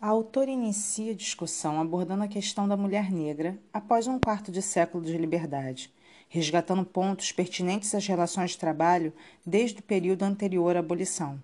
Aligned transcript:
A 0.00 0.06
autora 0.06 0.48
inicia 0.48 1.10
a 1.10 1.14
discussão 1.14 1.80
abordando 1.80 2.22
a 2.22 2.28
questão 2.28 2.68
da 2.68 2.76
mulher 2.76 3.10
negra 3.10 3.58
após 3.72 4.06
um 4.06 4.16
quarto 4.16 4.52
de 4.52 4.62
século 4.62 5.04
de 5.04 5.18
liberdade, 5.18 5.92
resgatando 6.28 6.84
pontos 6.84 7.32
pertinentes 7.32 7.92
às 7.96 8.06
relações 8.06 8.52
de 8.52 8.58
trabalho 8.58 9.12
desde 9.44 9.80
o 9.80 9.82
período 9.82 10.22
anterior 10.22 10.76
à 10.76 10.78
abolição. 10.78 11.42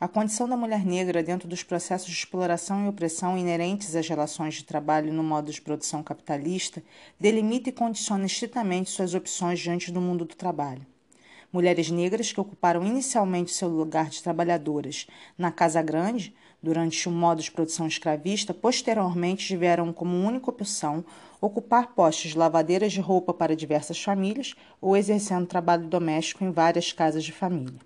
A 0.00 0.08
condição 0.08 0.48
da 0.48 0.56
mulher 0.56 0.84
negra 0.84 1.22
dentro 1.22 1.46
dos 1.46 1.62
processos 1.62 2.08
de 2.08 2.16
exploração 2.16 2.84
e 2.84 2.88
opressão 2.88 3.38
inerentes 3.38 3.94
às 3.94 4.08
relações 4.08 4.54
de 4.54 4.64
trabalho 4.64 5.12
no 5.12 5.22
modo 5.22 5.52
de 5.52 5.62
produção 5.62 6.02
capitalista 6.02 6.82
delimita 7.20 7.68
e 7.68 7.72
condiciona 7.72 8.26
estritamente 8.26 8.90
suas 8.90 9.14
opções 9.14 9.60
diante 9.60 9.92
do 9.92 10.00
mundo 10.00 10.24
do 10.24 10.34
trabalho. 10.34 10.84
Mulheres 11.52 11.88
negras 11.88 12.32
que 12.32 12.40
ocuparam 12.40 12.84
inicialmente 12.84 13.52
seu 13.52 13.68
lugar 13.68 14.08
de 14.08 14.20
trabalhadoras 14.22 15.06
na 15.38 15.52
Casa 15.52 15.80
Grande, 15.82 16.34
durante 16.62 17.08
o 17.08 17.12
modo 17.12 17.42
de 17.42 17.50
produção 17.50 17.86
escravista, 17.86 18.54
posteriormente 18.54 19.46
tiveram 19.46 19.92
como 19.92 20.16
única 20.16 20.48
opção 20.48 21.04
ocupar 21.40 21.88
postos 21.88 22.30
de 22.30 22.38
lavadeiras 22.38 22.92
de 22.92 23.00
roupa 23.00 23.34
para 23.34 23.56
diversas 23.56 24.00
famílias 24.00 24.54
ou 24.80 24.96
exercendo 24.96 25.46
trabalho 25.46 25.88
doméstico 25.88 26.44
em 26.44 26.52
várias 26.52 26.92
casas 26.92 27.24
de 27.24 27.32
família. 27.32 27.80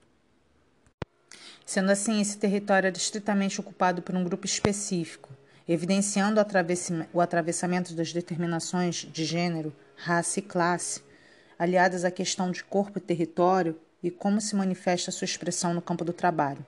Sendo 1.65 1.91
assim, 1.91 2.21
esse 2.21 2.37
território 2.37 2.87
era 2.87 2.97
estritamente 2.97 3.61
ocupado 3.61 4.03
por 4.03 4.15
um 4.15 4.23
grupo 4.23 4.45
específico, 4.45 5.31
evidenciando 5.67 6.41
o 7.13 7.21
atravessamento 7.21 7.95
das 7.95 8.13
determinações 8.13 9.09
de 9.11 9.25
gênero, 9.25 9.75
raça 9.97 10.39
e 10.39 10.43
classe, 10.43 11.03
aliadas 11.59 12.05
à 12.05 12.11
questão 12.11 12.51
de 12.51 12.63
corpo 12.63 12.99
e 12.99 13.01
território 13.01 13.77
e 14.03 14.11
como 14.11 14.41
se 14.41 14.55
manifesta 14.55 15.11
sua 15.11 15.25
expressão 15.25 15.75
no 15.75 15.83
campo 15.83 16.05
do 16.05 16.13
trabalho. 16.13 16.65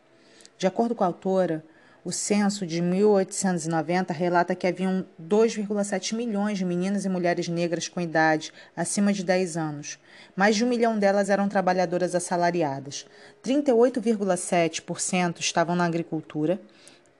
De 0.56 0.66
acordo 0.66 0.94
com 0.94 1.04
a 1.04 1.06
autora, 1.06 1.64
o 2.08 2.10
censo 2.10 2.66
de 2.66 2.80
1890 2.80 4.14
relata 4.14 4.54
que 4.54 4.66
haviam 4.66 5.04
2,7 5.22 6.14
milhões 6.14 6.56
de 6.56 6.64
meninas 6.64 7.04
e 7.04 7.08
mulheres 7.10 7.48
negras 7.48 7.86
com 7.86 8.00
idade 8.00 8.50
acima 8.74 9.12
de 9.12 9.22
10 9.22 9.58
anos. 9.58 9.98
Mais 10.34 10.56
de 10.56 10.64
um 10.64 10.68
milhão 10.70 10.98
delas 10.98 11.28
eram 11.28 11.50
trabalhadoras 11.50 12.14
assalariadas. 12.14 13.04
38,7% 13.44 15.40
estavam 15.40 15.76
na 15.76 15.84
agricultura, 15.84 16.58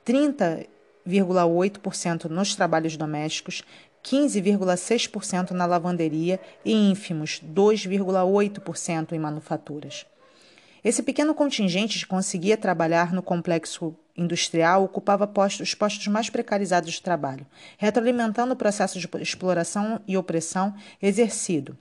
30,8% 0.07 2.25
nos 2.25 2.55
trabalhos 2.55 2.97
domésticos, 2.97 3.62
15,6% 4.03 5.51
na 5.51 5.67
lavanderia 5.67 6.41
e 6.65 6.73
ínfimos 6.73 7.43
2,8% 7.47 9.12
em 9.12 9.19
manufaturas. 9.19 10.07
Esse 10.83 11.03
pequeno 11.03 11.34
contingente 11.34 12.07
conseguia 12.07 12.57
trabalhar 12.57 13.12
no 13.12 13.21
complexo 13.21 13.95
industrial 14.19 14.85
ocupava 14.85 15.27
postos, 15.27 15.69
os 15.69 15.75
postos 15.75 16.07
mais 16.09 16.29
precarizados 16.29 16.93
de 16.93 17.03
trabalho, 17.03 17.47
retroalimentando 17.79 18.53
o 18.53 18.57
processo 18.57 18.99
de 18.99 19.09
exploração 19.23 20.01
e 20.07 20.17
opressão 20.17 20.75
exercido 21.01 21.79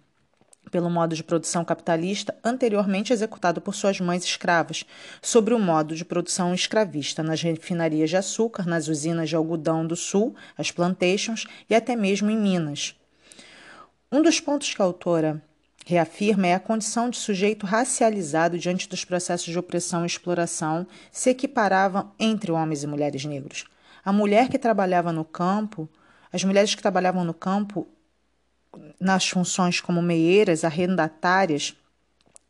pelo 0.69 0.89
modo 0.89 1.15
de 1.15 1.23
produção 1.23 1.63
capitalista 1.63 2.35
anteriormente 2.43 3.13
executado 3.13 3.61
por 3.61 3.73
suas 3.73 3.99
mães 3.99 4.23
escravas, 4.23 4.85
sobre 5.21 5.53
o 5.53 5.59
modo 5.59 5.95
de 5.95 6.05
produção 6.05 6.53
escravista 6.53 7.23
nas 7.23 7.41
refinarias 7.41 8.09
de 8.09 8.17
açúcar, 8.17 8.65
nas 8.65 8.87
usinas 8.87 9.29
de 9.29 9.35
algodão 9.35 9.85
do 9.85 9.95
sul, 9.95 10.35
as 10.57 10.71
plantations 10.71 11.45
e 11.69 11.75
até 11.75 11.95
mesmo 11.95 12.29
em 12.29 12.37
Minas. 12.37 12.95
Um 14.11 14.21
dos 14.21 14.39
pontos 14.39 14.73
que 14.73 14.81
a 14.81 14.85
autora 14.85 15.41
reafirma 15.87 16.47
é 16.47 16.53
a 16.53 16.59
condição 16.59 17.09
de 17.09 17.15
sujeito 17.15 17.65
racializado 17.65 18.59
diante 18.59 18.89
dos 18.89 19.05
processos 19.05 19.47
de 19.47 19.57
opressão 19.57 20.03
e 20.03 20.05
exploração 20.05 20.85
se 21.09 21.29
equiparavam 21.29 22.11
entre 22.19 22.51
homens 22.51 22.83
e 22.83 22.87
mulheres 22.87 23.23
negros. 23.23 23.63
A 24.03 24.11
mulher 24.11 24.49
que 24.49 24.59
trabalhava 24.59 25.13
no 25.13 25.23
campo, 25.23 25.87
as 26.31 26.43
mulheres 26.43 26.75
que 26.75 26.81
trabalhavam 26.81 27.23
no 27.23 27.33
campo 27.33 27.87
nas 28.99 29.29
funções 29.29 29.79
como 29.79 30.01
meieiras, 30.01 30.65
arrendatárias 30.65 31.73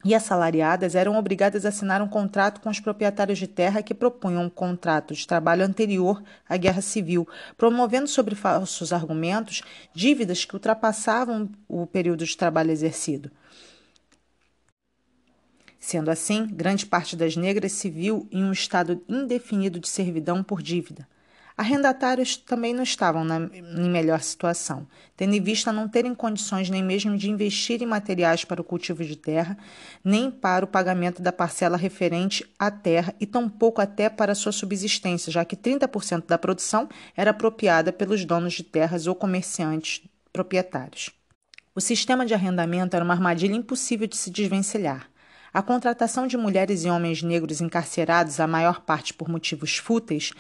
e 0.05 0.13
assalariadas 0.13 0.95
eram 0.95 1.17
obrigadas 1.17 1.65
a 1.65 1.69
assinar 1.69 2.01
um 2.01 2.07
contrato 2.07 2.61
com 2.61 2.69
os 2.69 2.79
proprietários 2.79 3.39
de 3.39 3.47
terra 3.47 3.81
que 3.81 3.93
propunham 3.93 4.43
um 4.43 4.49
contrato 4.49 5.13
de 5.13 5.25
trabalho 5.25 5.65
anterior 5.65 6.23
à 6.47 6.55
Guerra 6.55 6.81
Civil, 6.81 7.27
promovendo 7.57 8.07
sobre 8.07 8.35
falsos 8.35 8.93
argumentos 8.93 9.63
dívidas 9.93 10.45
que 10.45 10.53
ultrapassavam 10.53 11.49
o 11.67 11.87
período 11.87 12.25
de 12.25 12.37
trabalho 12.37 12.71
exercido. 12.71 13.31
Sendo 15.79 16.11
assim, 16.11 16.45
grande 16.47 16.85
parte 16.85 17.15
das 17.15 17.35
negras 17.35 17.71
se 17.71 17.89
viu 17.89 18.27
em 18.31 18.43
um 18.43 18.51
estado 18.51 19.03
indefinido 19.07 19.79
de 19.79 19.87
servidão 19.87 20.43
por 20.43 20.61
dívida. 20.61 21.07
Arrendatários 21.57 22.37
também 22.37 22.71
não 22.71 22.83
estavam 22.83 23.23
na, 23.23 23.37
em 23.51 23.89
melhor 23.89 24.21
situação, 24.21 24.87
tendo 25.15 25.33
em 25.33 25.41
vista 25.41 25.73
não 25.73 25.87
terem 25.87 26.13
condições 26.13 26.69
nem 26.69 26.83
mesmo 26.83 27.17
de 27.17 27.31
investir 27.31 27.81
em 27.81 27.85
materiais 27.87 28.45
para 28.45 28.61
o 28.61 28.63
cultivo 28.63 29.03
de 29.03 29.15
terra, 29.15 29.57
nem 30.03 30.29
para 30.29 30.63
o 30.63 30.67
pagamento 30.67 31.19
da 31.19 31.31
parcela 31.31 31.75
referente 31.75 32.45
à 32.59 32.69
terra 32.69 33.15
e 33.19 33.25
tampouco 33.25 33.81
até 33.81 34.07
para 34.07 34.35
sua 34.35 34.51
subsistência, 34.51 35.31
já 35.31 35.43
que 35.43 35.55
30% 35.55 36.27
da 36.27 36.37
produção 36.37 36.87
era 37.15 37.31
apropriada 37.31 37.91
pelos 37.91 38.23
donos 38.23 38.53
de 38.53 38.61
terras 38.61 39.07
ou 39.07 39.15
comerciantes 39.15 40.03
proprietários. 40.31 41.09
O 41.73 41.81
sistema 41.81 42.23
de 42.23 42.35
arrendamento 42.35 42.95
era 42.95 43.03
uma 43.03 43.15
armadilha 43.15 43.55
impossível 43.55 44.05
de 44.05 44.15
se 44.15 44.29
desvencilhar. 44.29 45.09
A 45.53 45.61
contratação 45.61 46.27
de 46.27 46.35
mulheres 46.35 46.83
e 46.83 46.89
homens 46.89 47.23
negros 47.23 47.61
encarcerados, 47.61 48.39
a 48.39 48.47
maior 48.47 48.81
parte 48.81 49.13
por 49.13 49.29
motivos 49.29 49.77
fúteis, 49.77 50.31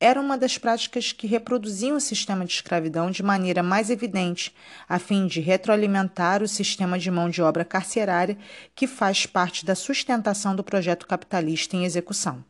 era 0.00 0.20
uma 0.20 0.36
das 0.36 0.58
práticas 0.58 1.12
que 1.12 1.26
reproduziam 1.26 1.96
o 1.96 2.00
sistema 2.00 2.44
de 2.44 2.52
escravidão 2.52 3.10
de 3.10 3.22
maneira 3.22 3.62
mais 3.62 3.90
evidente, 3.90 4.54
a 4.88 4.98
fim 4.98 5.26
de 5.26 5.40
retroalimentar 5.40 6.42
o 6.42 6.48
sistema 6.48 6.98
de 6.98 7.10
mão 7.10 7.30
de 7.30 7.40
obra 7.40 7.64
carcerária 7.64 8.36
que 8.74 8.86
faz 8.86 9.24
parte 9.24 9.64
da 9.64 9.74
sustentação 9.74 10.54
do 10.56 10.64
projeto 10.64 11.06
capitalista 11.06 11.76
em 11.76 11.84
execução. 11.84 12.44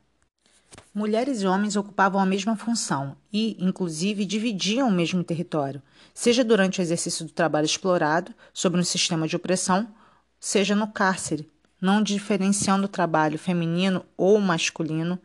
Mulheres 0.94 1.42
e 1.42 1.46
homens 1.46 1.76
ocupavam 1.76 2.20
a 2.20 2.26
mesma 2.26 2.56
função 2.56 3.16
e, 3.30 3.56
inclusive, 3.60 4.24
dividiam 4.24 4.88
o 4.88 4.92
mesmo 4.92 5.22
território, 5.22 5.82
seja 6.14 6.42
durante 6.42 6.80
o 6.80 6.82
exercício 6.82 7.26
do 7.26 7.32
trabalho 7.32 7.66
explorado, 7.66 8.34
sobre 8.52 8.80
um 8.80 8.84
sistema 8.84 9.28
de 9.28 9.36
opressão, 9.36 9.86
seja 10.40 10.74
no 10.74 10.88
cárcere, 10.88 11.50
não 11.80 12.02
diferenciando 12.02 12.86
o 12.86 12.88
trabalho 12.88 13.38
feminino 13.38 14.04
ou 14.16 14.40
masculino. 14.40 15.18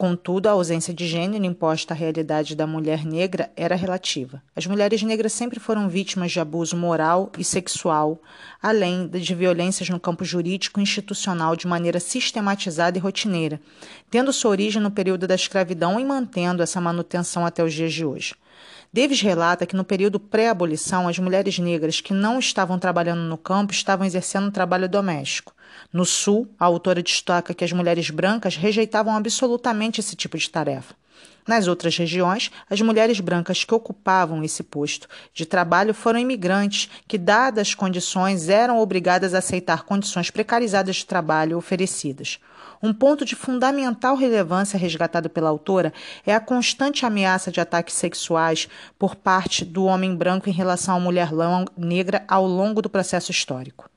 Contudo, 0.00 0.46
a 0.46 0.52
ausência 0.52 0.94
de 0.94 1.06
gênero 1.06 1.44
imposta 1.44 1.92
à 1.92 1.96
realidade 1.96 2.56
da 2.56 2.66
mulher 2.66 3.04
negra 3.04 3.50
era 3.54 3.74
relativa. 3.74 4.42
As 4.56 4.66
mulheres 4.66 5.02
negras 5.02 5.30
sempre 5.30 5.60
foram 5.60 5.90
vítimas 5.90 6.32
de 6.32 6.40
abuso 6.40 6.74
moral 6.74 7.30
e 7.36 7.44
sexual, 7.44 8.18
além 8.62 9.06
de 9.08 9.34
violências 9.34 9.90
no 9.90 10.00
campo 10.00 10.24
jurídico 10.24 10.80
e 10.80 10.82
institucional 10.82 11.54
de 11.54 11.66
maneira 11.66 12.00
sistematizada 12.00 12.96
e 12.96 13.00
rotineira, 13.00 13.60
tendo 14.10 14.32
sua 14.32 14.52
origem 14.52 14.80
no 14.80 14.90
período 14.90 15.28
da 15.28 15.34
escravidão 15.34 16.00
e 16.00 16.04
mantendo 16.04 16.62
essa 16.62 16.80
manutenção 16.80 17.44
até 17.44 17.62
os 17.62 17.74
dias 17.74 17.92
de 17.92 18.02
hoje. 18.02 18.34
Davis 18.92 19.20
relata 19.20 19.66
que 19.66 19.76
no 19.76 19.84
período 19.84 20.18
pré-abolição, 20.18 21.06
as 21.06 21.16
mulheres 21.16 21.60
negras 21.60 22.00
que 22.00 22.12
não 22.12 22.40
estavam 22.40 22.76
trabalhando 22.76 23.20
no 23.20 23.38
campo 23.38 23.72
estavam 23.72 24.04
exercendo 24.04 24.48
um 24.48 24.50
trabalho 24.50 24.88
doméstico. 24.88 25.54
No 25.92 26.04
Sul, 26.04 26.48
a 26.58 26.64
autora 26.64 27.00
destaca 27.00 27.54
que 27.54 27.62
as 27.62 27.70
mulheres 27.70 28.10
brancas 28.10 28.56
rejeitavam 28.56 29.14
absolutamente 29.14 30.00
esse 30.00 30.16
tipo 30.16 30.36
de 30.36 30.50
tarefa. 30.50 30.96
Nas 31.46 31.68
outras 31.68 31.96
regiões, 31.96 32.50
as 32.68 32.80
mulheres 32.80 33.20
brancas 33.20 33.62
que 33.62 33.74
ocupavam 33.74 34.42
esse 34.42 34.64
posto 34.64 35.08
de 35.32 35.46
trabalho 35.46 35.94
foram 35.94 36.18
imigrantes 36.18 36.90
que, 37.06 37.16
dadas 37.16 37.68
as 37.68 37.74
condições, 37.74 38.48
eram 38.48 38.80
obrigadas 38.80 39.34
a 39.34 39.38
aceitar 39.38 39.84
condições 39.84 40.30
precarizadas 40.30 40.96
de 40.96 41.06
trabalho 41.06 41.56
oferecidas. 41.56 42.40
Um 42.82 42.94
ponto 42.94 43.26
de 43.26 43.36
fundamental 43.36 44.16
relevância 44.16 44.78
resgatado 44.78 45.28
pela 45.28 45.50
autora 45.50 45.92
é 46.24 46.34
a 46.34 46.40
constante 46.40 47.04
ameaça 47.04 47.52
de 47.52 47.60
ataques 47.60 47.94
sexuais 47.94 48.68
por 48.98 49.14
parte 49.14 49.66
do 49.66 49.84
homem 49.84 50.16
branco 50.16 50.48
em 50.48 50.52
relação 50.52 50.96
à 50.96 51.00
mulher 51.00 51.28
negra 51.76 52.24
ao 52.26 52.46
longo 52.46 52.80
do 52.80 52.88
processo 52.88 53.30
histórico. 53.30 53.90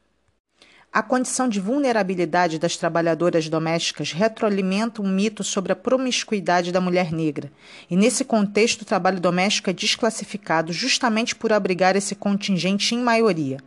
A 0.92 1.02
condição 1.02 1.48
de 1.48 1.62
vulnerabilidade 1.62 2.60
das 2.60 2.76
trabalhadoras 2.76 3.48
domésticas 3.48 4.12
retroalimenta 4.12 5.02
um 5.02 5.08
mito 5.08 5.46
sobre 5.46 5.72
a 5.72 5.78
promiscuidade 5.78 6.72
da 6.72 6.82
mulher 6.82 7.12
negra, 7.12 7.50
e 7.90 7.96
nesse 7.96 8.26
contexto 8.26 8.82
o 8.82 8.86
trabalho 8.86 9.20
doméstico 9.20 9.70
é 9.70 9.74
desclassificado 9.74 10.74
justamente 10.74 11.36
por 11.36 11.54
abrigar 11.54 11.96
esse 11.96 12.14
contingente 12.14 12.94
em 12.94 13.00
maioria. 13.00 13.60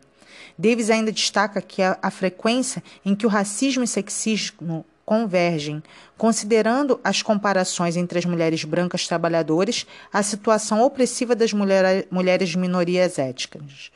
Davis 0.59 0.91
ainda 0.91 1.11
destaca 1.11 1.61
que 1.61 1.83
a, 1.83 1.99
a 2.01 2.11
frequência 2.11 2.83
em 3.05 3.15
que 3.15 3.27
o 3.27 3.31
racismo 3.31 3.83
e 3.83 3.89
sexismo 3.89 4.85
convergem, 5.07 5.81
considerando 6.19 7.01
as 7.05 7.23
comparações 7.23 7.97
entre 7.97 8.19
as 8.19 8.25
mulheres 8.25 8.65
brancas 8.65 9.07
trabalhadoras, 9.07 9.87
a 10.13 10.21
situação 10.21 10.83
opressiva 10.83 11.37
das 11.37 11.53
mulher, 11.53 12.07
mulheres 12.11 12.49
de 12.49 12.59
minorias 12.59 13.17
étnicas. 13.17 13.93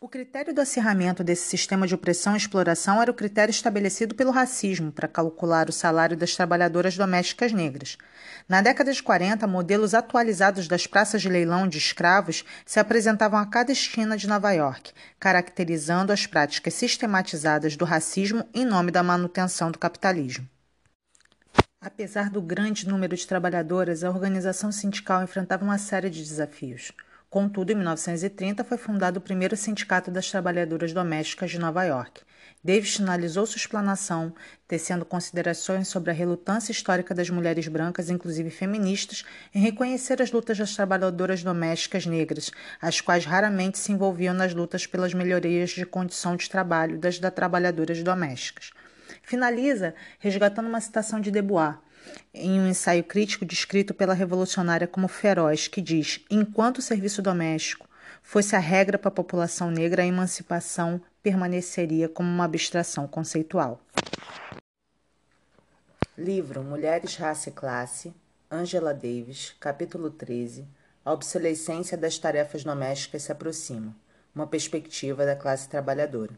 O 0.00 0.08
critério 0.08 0.54
do 0.54 0.60
acirramento 0.60 1.22
desse 1.22 1.46
sistema 1.46 1.86
de 1.86 1.94
opressão 1.94 2.34
e 2.34 2.36
exploração 2.36 3.00
era 3.00 3.10
o 3.10 3.14
critério 3.14 3.50
estabelecido 3.50 4.14
pelo 4.14 4.30
racismo 4.30 4.90
para 4.90 5.08
calcular 5.08 5.68
o 5.68 5.72
salário 5.72 6.16
das 6.16 6.34
trabalhadoras 6.34 6.96
domésticas 6.96 7.52
negras. 7.52 7.96
Na 8.48 8.60
década 8.60 8.92
de 8.92 9.02
40, 9.02 9.46
modelos 9.46 9.94
atualizados 9.94 10.66
das 10.66 10.86
praças 10.86 11.22
de 11.22 11.28
leilão 11.28 11.68
de 11.68 11.78
escravos 11.78 12.44
se 12.66 12.80
apresentavam 12.80 13.38
a 13.38 13.46
cada 13.46 13.72
esquina 13.72 14.16
de 14.16 14.28
Nova 14.28 14.50
York, 14.52 14.92
caracterizando 15.18 16.12
as 16.12 16.26
práticas 16.26 16.74
sistematizadas 16.74 17.76
do 17.76 17.84
racismo 17.84 18.44
em 18.52 18.64
nome 18.64 18.90
da 18.90 19.02
manutenção 19.02 19.70
do 19.70 19.78
capitalismo. 19.78 20.48
Apesar 21.80 22.28
do 22.28 22.42
grande 22.42 22.86
número 22.86 23.16
de 23.16 23.26
trabalhadoras, 23.26 24.04
a 24.04 24.10
organização 24.10 24.70
sindical 24.70 25.22
enfrentava 25.22 25.64
uma 25.64 25.78
série 25.78 26.10
de 26.10 26.22
desafios. 26.22 26.92
Contudo, 27.30 27.70
em 27.70 27.76
1930 27.76 28.64
foi 28.64 28.76
fundado 28.76 29.20
o 29.20 29.22
primeiro 29.22 29.56
Sindicato 29.56 30.10
das 30.10 30.28
Trabalhadoras 30.28 30.92
Domésticas 30.92 31.52
de 31.52 31.60
Nova 31.60 31.84
York. 31.84 32.22
Davis 32.62 32.96
finalizou 32.96 33.46
sua 33.46 33.56
explanação, 33.56 34.34
tecendo 34.66 35.04
considerações 35.04 35.86
sobre 35.86 36.10
a 36.10 36.12
relutância 36.12 36.72
histórica 36.72 37.14
das 37.14 37.30
mulheres 37.30 37.68
brancas, 37.68 38.10
inclusive 38.10 38.50
feministas, 38.50 39.24
em 39.54 39.60
reconhecer 39.60 40.20
as 40.20 40.32
lutas 40.32 40.58
das 40.58 40.74
trabalhadoras 40.74 41.44
domésticas 41.44 42.04
negras, 42.04 42.50
as 42.82 43.00
quais 43.00 43.24
raramente 43.24 43.78
se 43.78 43.92
envolviam 43.92 44.34
nas 44.34 44.52
lutas 44.52 44.84
pelas 44.84 45.14
melhorias 45.14 45.70
de 45.70 45.86
condição 45.86 46.34
de 46.34 46.50
trabalho 46.50 46.98
das 46.98 47.20
da 47.20 47.30
trabalhadoras 47.30 48.02
domésticas. 48.02 48.72
Finaliza 49.22 49.94
resgatando 50.18 50.66
uma 50.66 50.80
citação 50.80 51.20
de 51.20 51.30
Debois 51.30 51.76
em 52.32 52.60
um 52.60 52.68
ensaio 52.68 53.04
crítico 53.04 53.44
descrito 53.44 53.92
pela 53.92 54.14
revolucionária 54.14 54.86
como 54.86 55.08
feroz, 55.08 55.68
que 55.68 55.80
diz: 55.80 56.24
enquanto 56.30 56.78
o 56.78 56.82
serviço 56.82 57.20
doméstico 57.22 57.88
fosse 58.22 58.54
a 58.54 58.58
regra 58.58 58.98
para 58.98 59.08
a 59.08 59.12
população 59.12 59.70
negra, 59.70 60.02
a 60.02 60.06
emancipação 60.06 61.00
permaneceria 61.22 62.08
como 62.08 62.28
uma 62.28 62.44
abstração 62.44 63.06
conceitual. 63.06 63.80
Livro 66.16 66.62
Mulheres, 66.62 67.16
Raça 67.16 67.48
e 67.48 67.52
Classe, 67.52 68.12
Angela 68.50 68.92
Davis, 68.92 69.54
capítulo 69.58 70.10
13 70.10 70.66
A 71.04 71.12
obsolescência 71.12 71.96
das 71.96 72.18
tarefas 72.18 72.62
domésticas 72.62 73.22
se 73.22 73.32
aproxima 73.32 73.96
uma 74.34 74.46
perspectiva 74.46 75.24
da 75.24 75.34
classe 75.34 75.68
trabalhadora. 75.68 76.32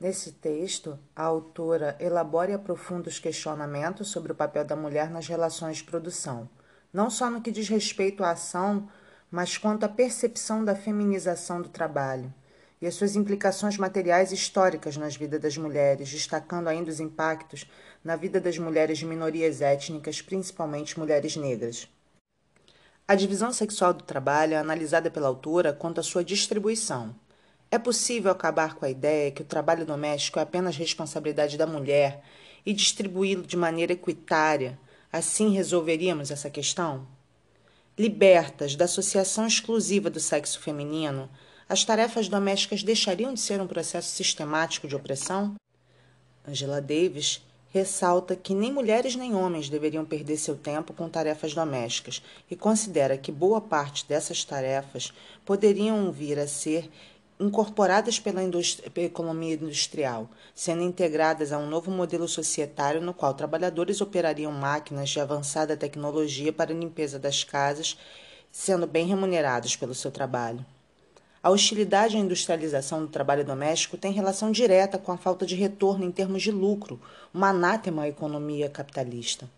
Nesse 0.00 0.32
texto, 0.32 0.98
a 1.14 1.24
autora 1.24 1.94
elabora 2.00 2.52
e 2.52 2.54
aprofunda 2.54 3.10
os 3.10 3.18
questionamentos 3.18 4.08
sobre 4.08 4.32
o 4.32 4.34
papel 4.34 4.64
da 4.64 4.74
mulher 4.74 5.10
nas 5.10 5.28
relações 5.28 5.76
de 5.76 5.84
produção, 5.84 6.48
não 6.90 7.10
só 7.10 7.28
no 7.28 7.42
que 7.42 7.50
diz 7.50 7.68
respeito 7.68 8.24
à 8.24 8.30
ação, 8.30 8.88
mas 9.30 9.58
quanto 9.58 9.84
à 9.84 9.88
percepção 9.90 10.64
da 10.64 10.74
feminização 10.74 11.60
do 11.60 11.68
trabalho 11.68 12.32
e 12.80 12.86
as 12.86 12.94
suas 12.94 13.14
implicações 13.14 13.76
materiais 13.76 14.32
históricas 14.32 14.96
nas 14.96 15.16
vidas 15.16 15.38
das 15.38 15.58
mulheres, 15.58 16.08
destacando 16.08 16.68
ainda 16.68 16.88
os 16.90 16.98
impactos 16.98 17.70
na 18.02 18.16
vida 18.16 18.40
das 18.40 18.56
mulheres 18.56 18.96
de 18.96 19.04
minorias 19.04 19.60
étnicas, 19.60 20.22
principalmente 20.22 20.98
mulheres 20.98 21.36
negras. 21.36 21.86
A 23.06 23.14
divisão 23.14 23.52
sexual 23.52 23.92
do 23.92 24.04
trabalho 24.04 24.54
é 24.54 24.56
analisada 24.56 25.10
pela 25.10 25.28
autora 25.28 25.74
quanto 25.74 26.00
à 26.00 26.02
sua 26.02 26.24
distribuição. 26.24 27.14
É 27.72 27.78
possível 27.78 28.32
acabar 28.32 28.74
com 28.74 28.84
a 28.84 28.90
ideia 28.90 29.30
que 29.30 29.42
o 29.42 29.44
trabalho 29.44 29.86
doméstico 29.86 30.40
é 30.40 30.42
apenas 30.42 30.76
responsabilidade 30.76 31.56
da 31.56 31.68
mulher 31.68 32.20
e 32.66 32.72
distribuí-lo 32.72 33.46
de 33.46 33.56
maneira 33.56 33.92
equitária? 33.92 34.76
Assim 35.12 35.50
resolveríamos 35.52 36.32
essa 36.32 36.50
questão? 36.50 37.06
Libertas 37.96 38.74
da 38.74 38.86
associação 38.86 39.46
exclusiva 39.46 40.10
do 40.10 40.18
sexo 40.18 40.58
feminino, 40.58 41.30
as 41.68 41.84
tarefas 41.84 42.28
domésticas 42.28 42.82
deixariam 42.82 43.32
de 43.32 43.38
ser 43.38 43.60
um 43.60 43.68
processo 43.68 44.08
sistemático 44.08 44.88
de 44.88 44.96
opressão? 44.96 45.54
Angela 46.44 46.80
Davis 46.80 47.40
ressalta 47.72 48.34
que 48.34 48.52
nem 48.52 48.72
mulheres 48.72 49.14
nem 49.14 49.32
homens 49.32 49.68
deveriam 49.68 50.04
perder 50.04 50.36
seu 50.38 50.56
tempo 50.56 50.92
com 50.92 51.08
tarefas 51.08 51.54
domésticas 51.54 52.20
e 52.50 52.56
considera 52.56 53.16
que 53.16 53.30
boa 53.30 53.60
parte 53.60 54.04
dessas 54.08 54.42
tarefas 54.42 55.12
poderiam 55.44 56.10
vir 56.10 56.36
a 56.36 56.48
ser 56.48 56.90
incorporadas 57.40 58.20
pela, 58.20 58.42
pela, 58.92 59.06
economia 59.06 59.54
industrial, 59.54 60.28
sendo 60.54 60.82
integradas 60.82 61.52
a 61.52 61.58
um 61.58 61.66
novo 61.66 61.90
modelo 61.90 62.28
societário 62.28 63.00
no 63.00 63.14
qual 63.14 63.32
trabalhadores 63.32 64.02
operariam 64.02 64.52
máquinas 64.52 65.08
de 65.08 65.18
avançada 65.18 65.76
tecnologia 65.76 66.52
para 66.52 66.72
a 66.72 66.76
limpeza 66.76 67.18
das 67.18 67.42
casas, 67.42 67.96
sendo 68.52 68.86
bem 68.86 69.06
remunerados 69.06 69.74
pelo 69.74 69.94
seu 69.94 70.10
trabalho. 70.10 70.64
A 71.42 71.48
hostilidade 71.48 72.18
à 72.18 72.20
industrialização 72.20 73.00
do 73.00 73.08
trabalho 73.08 73.42
doméstico 73.42 73.96
tem 73.96 74.12
relação 74.12 74.52
direta 74.52 74.98
com 74.98 75.10
a 75.10 75.16
falta 75.16 75.46
de 75.46 75.54
retorno 75.54 76.04
em 76.04 76.10
termos 76.10 76.42
de 76.42 76.50
lucro, 76.50 77.00
uma 77.32 77.48
anátema 77.48 78.02
à 78.02 78.08
economia 78.08 78.68
capitalista. 78.68 79.48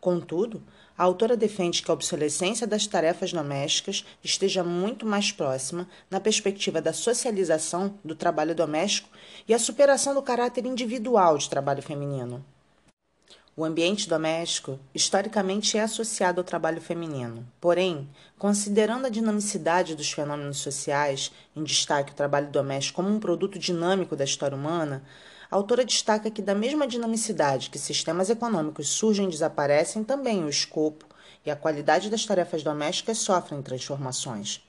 Contudo, 0.00 0.62
a 0.96 1.04
autora 1.04 1.36
defende 1.36 1.82
que 1.82 1.90
a 1.90 1.94
obsolescência 1.94 2.66
das 2.66 2.86
tarefas 2.86 3.32
domésticas 3.32 4.04
esteja 4.24 4.64
muito 4.64 5.04
mais 5.04 5.30
próxima 5.30 5.88
na 6.10 6.18
perspectiva 6.20 6.80
da 6.80 6.92
socialização 6.92 7.98
do 8.04 8.14
trabalho 8.14 8.54
doméstico 8.54 9.08
e 9.46 9.52
a 9.52 9.58
superação 9.58 10.14
do 10.14 10.22
caráter 10.22 10.64
individual 10.64 11.36
de 11.36 11.50
trabalho 11.50 11.82
feminino. 11.82 12.44
O 13.56 13.64
ambiente 13.64 14.08
doméstico 14.08 14.78
historicamente 14.94 15.76
é 15.76 15.82
associado 15.82 16.40
ao 16.40 16.44
trabalho 16.44 16.80
feminino. 16.80 17.46
Porém, 17.60 18.08
considerando 18.38 19.06
a 19.06 19.10
dinamicidade 19.10 19.94
dos 19.94 20.10
fenômenos 20.10 20.58
sociais, 20.58 21.30
em 21.54 21.62
destaque 21.62 22.12
o 22.12 22.16
trabalho 22.16 22.48
doméstico 22.50 22.96
como 22.96 23.14
um 23.14 23.20
produto 23.20 23.58
dinâmico 23.58 24.16
da 24.16 24.24
história 24.24 24.56
humana, 24.56 25.02
a 25.50 25.56
autora 25.56 25.84
destaca 25.84 26.30
que, 26.30 26.40
da 26.40 26.54
mesma 26.54 26.86
dinamicidade 26.86 27.70
que 27.70 27.78
sistemas 27.78 28.30
econômicos 28.30 28.88
surgem 28.88 29.26
e 29.26 29.30
desaparecem, 29.30 30.04
também 30.04 30.44
o 30.44 30.48
escopo 30.48 31.06
e 31.44 31.50
a 31.50 31.56
qualidade 31.56 32.08
das 32.08 32.24
tarefas 32.24 32.62
domésticas 32.62 33.18
sofrem 33.18 33.60
transformações. 33.60 34.62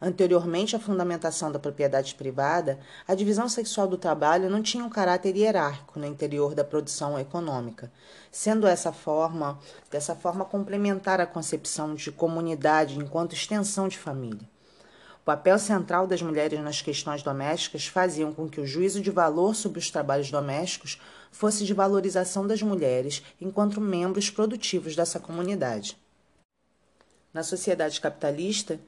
Anteriormente 0.00 0.76
à 0.76 0.78
fundamentação 0.78 1.50
da 1.50 1.58
propriedade 1.58 2.14
privada, 2.16 2.78
a 3.08 3.14
divisão 3.14 3.48
sexual 3.48 3.86
do 3.86 3.96
trabalho 3.96 4.50
não 4.50 4.62
tinha 4.62 4.84
um 4.84 4.90
caráter 4.90 5.34
hierárquico 5.34 5.98
no 5.98 6.06
interior 6.06 6.54
da 6.54 6.64
produção 6.64 7.18
econômica, 7.18 7.90
sendo 8.30 8.66
essa 8.66 8.92
forma, 8.92 9.58
dessa 9.90 10.14
forma 10.14 10.44
complementar 10.44 11.18
à 11.18 11.26
concepção 11.26 11.94
de 11.94 12.12
comunidade 12.12 12.98
enquanto 12.98 13.32
extensão 13.32 13.88
de 13.88 13.96
família. 13.96 14.55
Papel 15.26 15.58
central 15.58 16.06
das 16.06 16.22
mulheres 16.22 16.60
nas 16.60 16.80
questões 16.80 17.20
domésticas 17.20 17.88
faziam 17.88 18.32
com 18.32 18.48
que 18.48 18.60
o 18.60 18.66
juízo 18.66 19.02
de 19.02 19.10
valor 19.10 19.56
sobre 19.56 19.80
os 19.80 19.90
trabalhos 19.90 20.30
domésticos 20.30 21.00
fosse 21.32 21.64
de 21.64 21.74
valorização 21.74 22.46
das 22.46 22.62
mulheres 22.62 23.24
enquanto 23.40 23.80
membros 23.80 24.30
produtivos 24.30 24.94
dessa 24.94 25.18
comunidade. 25.18 25.98
Na 27.34 27.42
sociedade 27.42 28.00
capitalista, 28.00 28.78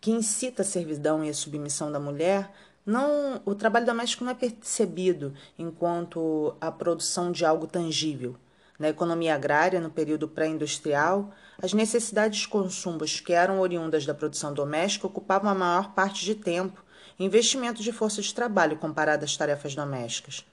que 0.00 0.10
incita 0.10 0.62
a 0.62 0.64
servidão 0.64 1.22
e 1.22 1.28
a 1.28 1.34
submissão 1.34 1.92
da 1.92 2.00
mulher, 2.00 2.50
não, 2.86 3.42
o 3.44 3.54
trabalho 3.54 3.84
doméstico 3.84 4.24
não 4.24 4.32
é 4.32 4.34
percebido 4.34 5.34
enquanto 5.58 6.56
a 6.58 6.72
produção 6.72 7.30
de 7.30 7.44
algo 7.44 7.66
tangível, 7.66 8.34
na 8.82 8.88
economia 8.88 9.36
agrária, 9.36 9.80
no 9.80 9.90
período 9.90 10.26
pré-industrial, 10.26 11.30
as 11.62 11.72
necessidades 11.72 12.40
de 12.40 12.48
consumos 12.48 13.20
que 13.20 13.32
eram 13.32 13.60
oriundas 13.60 14.04
da 14.04 14.12
produção 14.12 14.52
doméstica 14.52 15.06
ocupavam 15.06 15.48
a 15.48 15.54
maior 15.54 15.94
parte 15.94 16.24
de 16.24 16.34
tempo 16.34 16.84
e 17.16 17.24
investimento 17.24 17.80
de 17.80 17.92
força 17.92 18.20
de 18.20 18.34
trabalho 18.34 18.76
comparado 18.76 19.24
às 19.24 19.36
tarefas 19.36 19.76
domésticas. 19.76 20.44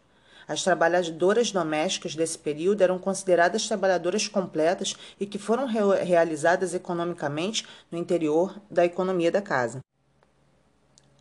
As 0.47 0.63
trabalhadoras 0.63 1.51
domésticas 1.51 2.15
desse 2.15 2.37
período 2.37 2.83
eram 2.83 2.99
consideradas 2.99 3.67
trabalhadoras 3.67 4.27
completas 4.27 4.95
e 5.19 5.25
que 5.25 5.39
foram 5.39 5.65
re 5.65 6.03
realizadas 6.03 6.75
economicamente 6.75 7.65
no 7.91 7.97
interior 7.97 8.61
da 8.69 8.85
economia 8.85 9.31
da 9.31 9.41
casa. 9.41 9.79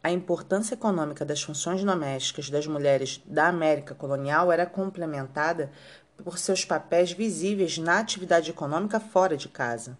A 0.02 0.10
importância 0.10 0.74
econômica 0.74 1.24
das 1.24 1.42
funções 1.42 1.82
domésticas 1.82 2.48
das 2.48 2.66
mulheres 2.66 3.20
da 3.26 3.48
América 3.48 3.94
colonial 3.94 4.52
era 4.52 4.64
complementada 4.64 5.72
por 6.22 6.38
seus 6.38 6.64
papéis 6.64 7.12
visíveis 7.12 7.78
na 7.78 7.98
atividade 7.98 8.50
econômica 8.50 8.98
fora 9.00 9.36
de 9.36 9.48
casa. 9.48 9.96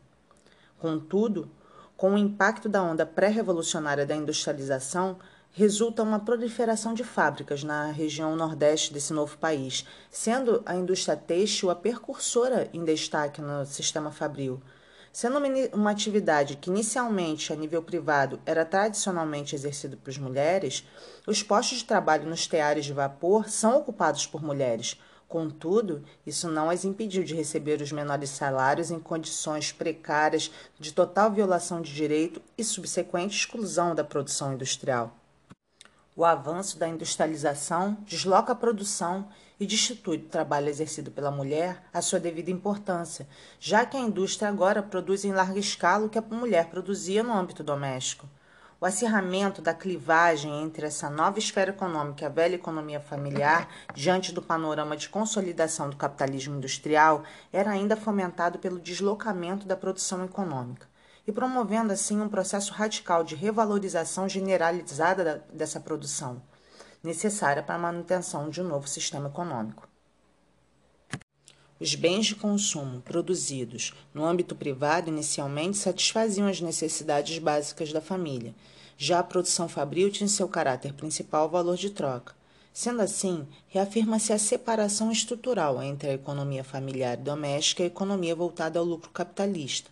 Contudo, 0.78 1.50
com 1.96 2.14
o 2.14 2.18
impacto 2.18 2.68
da 2.68 2.82
onda 2.82 3.04
pré-revolucionária 3.04 4.06
da 4.06 4.14
industrialização, 4.14 5.18
resulta 5.52 6.02
uma 6.02 6.20
proliferação 6.20 6.94
de 6.94 7.02
fábricas 7.02 7.64
na 7.64 7.90
região 7.90 8.36
nordeste 8.36 8.92
desse 8.92 9.12
novo 9.12 9.36
país, 9.38 9.84
sendo 10.10 10.62
a 10.64 10.76
indústria 10.76 11.16
têxtil 11.16 11.70
a 11.70 11.74
precursora 11.74 12.68
em 12.72 12.84
destaque 12.84 13.40
no 13.40 13.66
sistema 13.66 14.12
fabril. 14.12 14.60
Sendo 15.12 15.40
uma 15.72 15.90
atividade 15.90 16.54
que 16.54 16.70
inicialmente 16.70 17.52
a 17.52 17.56
nível 17.56 17.82
privado 17.82 18.38
era 18.46 18.64
tradicionalmente 18.64 19.54
exercida 19.56 19.96
por 19.96 20.16
mulheres, 20.20 20.86
os 21.26 21.42
postos 21.42 21.78
de 21.78 21.84
trabalho 21.84 22.28
nos 22.28 22.46
teares 22.46 22.84
de 22.84 22.92
vapor 22.92 23.48
são 23.48 23.78
ocupados 23.78 24.26
por 24.26 24.40
mulheres, 24.42 24.96
Contudo, 25.28 26.02
isso 26.26 26.48
não 26.48 26.70
as 26.70 26.86
impediu 26.86 27.22
de 27.22 27.34
receber 27.34 27.82
os 27.82 27.92
menores 27.92 28.30
salários 28.30 28.90
em 28.90 28.98
condições 28.98 29.70
precárias 29.70 30.50
de 30.80 30.90
total 30.90 31.30
violação 31.30 31.82
de 31.82 31.94
direito 31.94 32.40
e 32.56 32.64
subsequente 32.64 33.36
exclusão 33.36 33.94
da 33.94 34.02
produção 34.02 34.54
industrial. 34.54 35.14
O 36.16 36.24
avanço 36.24 36.78
da 36.78 36.88
industrialização 36.88 37.98
desloca 38.06 38.52
a 38.52 38.56
produção 38.56 39.28
e 39.60 39.66
destitui 39.66 40.16
do 40.16 40.28
trabalho 40.28 40.68
exercido 40.68 41.10
pela 41.10 41.30
mulher 41.30 41.84
a 41.92 42.00
sua 42.00 42.18
devida 42.18 42.50
importância, 42.50 43.28
já 43.60 43.84
que 43.84 43.98
a 43.98 44.00
indústria 44.00 44.48
agora 44.48 44.82
produz 44.82 45.26
em 45.26 45.32
larga 45.32 45.60
escala 45.60 46.06
o 46.06 46.08
que 46.08 46.18
a 46.18 46.22
mulher 46.22 46.70
produzia 46.70 47.22
no 47.22 47.34
âmbito 47.34 47.62
doméstico. 47.62 48.26
O 48.80 48.86
acirramento 48.86 49.60
da 49.60 49.74
clivagem 49.74 50.62
entre 50.62 50.86
essa 50.86 51.10
nova 51.10 51.40
esfera 51.40 51.70
econômica 51.70 52.22
e 52.22 52.26
a 52.26 52.28
velha 52.28 52.54
economia 52.54 53.00
familiar, 53.00 53.68
diante 53.92 54.32
do 54.32 54.40
panorama 54.40 54.96
de 54.96 55.08
consolidação 55.08 55.90
do 55.90 55.96
capitalismo 55.96 56.56
industrial, 56.56 57.24
era 57.52 57.72
ainda 57.72 57.96
fomentado 57.96 58.60
pelo 58.60 58.78
deslocamento 58.78 59.66
da 59.66 59.76
produção 59.76 60.24
econômica 60.24 60.86
e 61.26 61.32
promovendo 61.32 61.92
assim 61.92 62.20
um 62.20 62.28
processo 62.28 62.72
radical 62.72 63.24
de 63.24 63.34
revalorização 63.34 64.28
generalizada 64.28 65.44
dessa 65.52 65.80
produção, 65.80 66.40
necessária 67.02 67.64
para 67.64 67.74
a 67.74 67.78
manutenção 67.78 68.48
de 68.48 68.62
um 68.62 68.68
novo 68.68 68.86
sistema 68.86 69.28
econômico. 69.28 69.87
Os 71.80 71.94
bens 71.94 72.26
de 72.26 72.34
consumo 72.34 73.00
produzidos 73.02 73.94
no 74.12 74.24
âmbito 74.24 74.56
privado 74.56 75.10
inicialmente 75.10 75.76
satisfaziam 75.76 76.48
as 76.48 76.60
necessidades 76.60 77.38
básicas 77.38 77.92
da 77.92 78.00
família. 78.00 78.52
Já 78.96 79.20
a 79.20 79.22
produção 79.22 79.68
fabril 79.68 80.10
tinha 80.10 80.26
seu 80.26 80.48
caráter 80.48 80.92
principal 80.92 81.48
valor 81.48 81.76
de 81.76 81.90
troca. 81.90 82.34
Sendo 82.72 83.00
assim, 83.00 83.46
reafirma-se 83.68 84.32
a 84.32 84.38
separação 84.38 85.12
estrutural 85.12 85.80
entre 85.80 86.10
a 86.10 86.14
economia 86.14 86.64
familiar 86.64 87.16
e 87.16 87.22
doméstica 87.22 87.82
e 87.82 87.84
a 87.84 87.88
economia 87.88 88.34
voltada 88.34 88.80
ao 88.80 88.84
lucro 88.84 89.10
capitalista. 89.10 89.88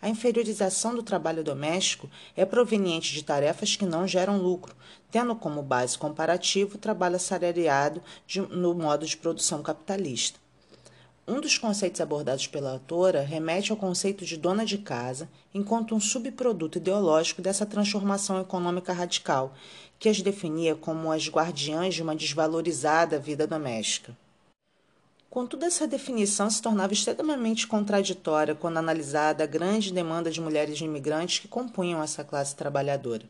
A 0.00 0.08
inferiorização 0.08 0.94
do 0.94 1.02
trabalho 1.02 1.44
doméstico 1.44 2.08
é 2.34 2.46
proveniente 2.46 3.12
de 3.12 3.22
tarefas 3.22 3.76
que 3.76 3.84
não 3.84 4.08
geram 4.08 4.38
lucro, 4.38 4.74
tendo 5.10 5.36
como 5.36 5.62
base 5.62 5.98
comparativo 5.98 6.76
o 6.76 6.80
trabalho 6.80 7.16
assalariado 7.16 8.02
de, 8.26 8.40
no 8.40 8.72
modo 8.72 9.04
de 9.04 9.18
produção 9.18 9.62
capitalista. 9.62 10.45
Um 11.28 11.40
dos 11.40 11.58
conceitos 11.58 12.00
abordados 12.00 12.46
pela 12.46 12.70
autora 12.70 13.20
remete 13.20 13.72
ao 13.72 13.76
conceito 13.76 14.24
de 14.24 14.36
dona 14.36 14.64
de 14.64 14.78
casa, 14.78 15.28
enquanto 15.52 15.92
um 15.92 15.98
subproduto 15.98 16.78
ideológico 16.78 17.42
dessa 17.42 17.66
transformação 17.66 18.40
econômica 18.40 18.92
radical, 18.92 19.52
que 19.98 20.08
as 20.08 20.22
definia 20.22 20.76
como 20.76 21.10
as 21.10 21.28
guardiãs 21.28 21.96
de 21.96 22.02
uma 22.02 22.14
desvalorizada 22.14 23.18
vida 23.18 23.44
doméstica. 23.44 24.16
Contudo, 25.28 25.64
essa 25.64 25.84
definição 25.84 26.48
se 26.48 26.62
tornava 26.62 26.92
extremamente 26.92 27.66
contraditória 27.66 28.54
quando 28.54 28.76
analisada 28.76 29.42
a 29.42 29.48
grande 29.48 29.92
demanda 29.92 30.30
de 30.30 30.40
mulheres 30.40 30.80
imigrantes 30.80 31.40
que 31.40 31.48
compunham 31.48 32.00
essa 32.00 32.22
classe 32.22 32.54
trabalhadora. 32.54 33.24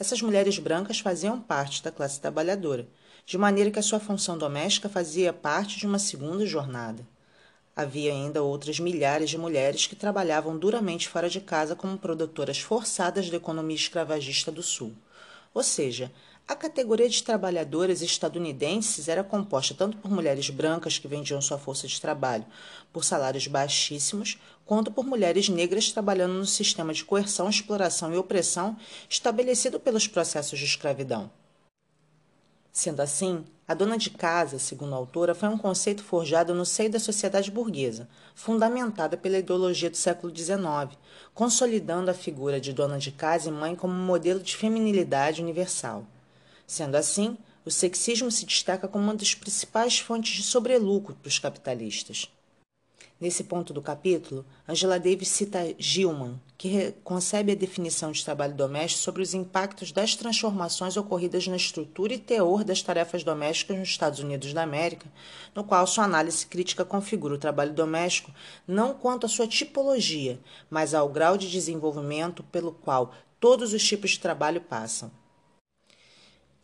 Essas 0.00 0.20
mulheres 0.20 0.58
brancas 0.58 0.98
faziam 0.98 1.40
parte 1.40 1.80
da 1.80 1.92
classe 1.92 2.20
trabalhadora, 2.20 2.88
de 3.24 3.38
maneira 3.38 3.70
que 3.70 3.78
a 3.78 3.82
sua 3.82 4.00
função 4.00 4.36
doméstica 4.36 4.88
fazia 4.88 5.32
parte 5.32 5.78
de 5.78 5.86
uma 5.86 6.00
segunda 6.00 6.44
jornada. 6.44 7.06
Havia 7.78 8.10
ainda 8.10 8.42
outras 8.42 8.80
milhares 8.80 9.28
de 9.28 9.36
mulheres 9.36 9.86
que 9.86 9.94
trabalhavam 9.94 10.56
duramente 10.56 11.06
fora 11.10 11.28
de 11.28 11.42
casa 11.42 11.76
como 11.76 11.98
produtoras 11.98 12.58
forçadas 12.58 13.28
da 13.28 13.36
economia 13.36 13.76
escravagista 13.76 14.50
do 14.50 14.62
Sul. 14.62 14.94
Ou 15.52 15.62
seja, 15.62 16.10
a 16.48 16.56
categoria 16.56 17.06
de 17.06 17.22
trabalhadoras 17.22 18.00
estadunidenses 18.00 19.08
era 19.08 19.22
composta 19.22 19.74
tanto 19.74 19.98
por 19.98 20.10
mulheres 20.10 20.48
brancas 20.48 20.98
que 20.98 21.06
vendiam 21.06 21.42
sua 21.42 21.58
força 21.58 21.86
de 21.86 22.00
trabalho 22.00 22.46
por 22.94 23.04
salários 23.04 23.46
baixíssimos, 23.46 24.38
quanto 24.64 24.90
por 24.90 25.04
mulheres 25.04 25.50
negras 25.50 25.92
trabalhando 25.92 26.32
no 26.32 26.46
sistema 26.46 26.94
de 26.94 27.04
coerção, 27.04 27.50
exploração 27.50 28.10
e 28.14 28.16
opressão 28.16 28.74
estabelecido 29.06 29.78
pelos 29.78 30.08
processos 30.08 30.58
de 30.58 30.64
escravidão. 30.64 31.30
Sendo 32.76 33.00
assim, 33.00 33.42
a 33.66 33.72
dona 33.72 33.96
de 33.96 34.10
casa, 34.10 34.58
segundo 34.58 34.92
a 34.92 34.98
autora, 34.98 35.34
foi 35.34 35.48
um 35.48 35.56
conceito 35.56 36.04
forjado 36.04 36.54
no 36.54 36.66
seio 36.66 36.90
da 36.90 37.00
sociedade 37.00 37.50
burguesa, 37.50 38.06
fundamentada 38.34 39.16
pela 39.16 39.38
ideologia 39.38 39.88
do 39.88 39.96
século 39.96 40.30
XIX, 40.30 40.94
consolidando 41.32 42.10
a 42.10 42.14
figura 42.14 42.60
de 42.60 42.74
dona 42.74 42.98
de 42.98 43.10
casa 43.10 43.48
e 43.48 43.50
mãe 43.50 43.74
como 43.74 43.94
modelo 43.94 44.40
de 44.40 44.54
feminilidade 44.54 45.40
universal. 45.40 46.04
Sendo 46.66 46.96
assim, 46.96 47.38
o 47.64 47.70
sexismo 47.70 48.30
se 48.30 48.44
destaca 48.44 48.86
como 48.86 49.04
uma 49.04 49.14
das 49.14 49.34
principais 49.34 49.98
fontes 49.98 50.34
de 50.34 50.42
sobrelucro 50.42 51.14
para 51.14 51.28
os 51.30 51.38
capitalistas. 51.38 52.30
Nesse 53.18 53.44
ponto 53.44 53.72
do 53.72 53.80
capítulo, 53.80 54.44
Angela 54.68 55.00
Davis 55.00 55.28
cita 55.28 55.74
Gilman, 55.78 56.38
que 56.58 56.92
concebe 57.02 57.52
a 57.52 57.54
definição 57.54 58.12
de 58.12 58.22
trabalho 58.22 58.52
doméstico 58.52 59.02
sobre 59.02 59.22
os 59.22 59.32
impactos 59.32 59.90
das 59.90 60.14
transformações 60.14 60.98
ocorridas 60.98 61.46
na 61.46 61.56
estrutura 61.56 62.12
e 62.12 62.18
teor 62.18 62.62
das 62.62 62.82
tarefas 62.82 63.24
domésticas 63.24 63.78
nos 63.78 63.88
Estados 63.88 64.18
Unidos 64.18 64.52
da 64.52 64.62
América, 64.62 65.10
no 65.54 65.64
qual 65.64 65.86
sua 65.86 66.04
análise 66.04 66.44
crítica 66.44 66.84
configura 66.84 67.34
o 67.34 67.38
trabalho 67.38 67.72
doméstico 67.72 68.30
não 68.68 68.92
quanto 68.92 69.24
à 69.24 69.30
sua 69.30 69.46
tipologia, 69.46 70.38
mas 70.68 70.92
ao 70.92 71.08
grau 71.08 71.38
de 71.38 71.50
desenvolvimento 71.50 72.42
pelo 72.42 72.70
qual 72.70 73.14
todos 73.40 73.72
os 73.72 73.82
tipos 73.82 74.10
de 74.10 74.20
trabalho 74.20 74.60
passam. 74.60 75.10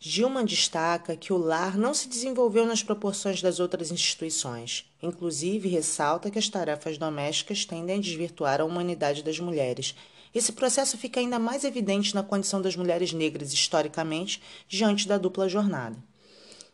Gilman 0.04 0.44
destaca 0.44 1.14
que 1.14 1.32
o 1.32 1.38
lar 1.38 1.78
não 1.78 1.94
se 1.94 2.08
desenvolveu 2.08 2.66
nas 2.66 2.82
proporções 2.82 3.40
das 3.40 3.60
outras 3.60 3.92
instituições. 3.92 4.84
Inclusive, 5.00 5.68
ressalta 5.68 6.28
que 6.28 6.40
as 6.40 6.48
tarefas 6.48 6.98
domésticas 6.98 7.64
tendem 7.64 7.98
a 7.98 8.00
desvirtuar 8.00 8.60
a 8.60 8.64
humanidade 8.64 9.22
das 9.22 9.38
mulheres. 9.38 9.94
Esse 10.34 10.50
processo 10.50 10.98
fica 10.98 11.20
ainda 11.20 11.38
mais 11.38 11.62
evidente 11.62 12.16
na 12.16 12.22
condição 12.24 12.60
das 12.60 12.74
mulheres 12.74 13.12
negras, 13.12 13.52
historicamente, 13.52 14.42
diante 14.66 15.06
da 15.06 15.18
dupla 15.18 15.48
jornada. 15.48 15.96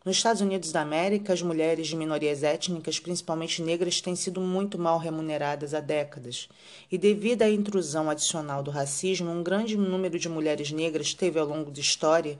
Nos 0.07 0.17
Estados 0.17 0.41
Unidos 0.41 0.73
da 0.73 0.81
América, 0.81 1.35
as 1.35 1.43
mulheres 1.43 1.89
de 1.89 1.97
minorias 1.97 2.43
étnicas, 2.43 2.99
principalmente 2.99 3.61
negras, 3.61 4.01
têm 4.01 4.17
sido 4.17 4.41
muito 4.41 4.79
mal 4.79 4.97
remuneradas 4.97 5.75
há 5.75 5.81
décadas. 5.81 6.49
E 6.91 6.97
devido 6.97 7.43
à 7.43 7.51
intrusão 7.51 8.09
adicional 8.09 8.63
do 8.63 8.71
racismo, 8.71 9.31
um 9.31 9.43
grande 9.43 9.77
número 9.77 10.19
de 10.19 10.31
mulheres 10.31 10.73
negras 10.73 11.13
teve, 11.13 11.39
ao 11.39 11.47
longo 11.47 11.71
da 11.71 11.81
história, 11.81 12.39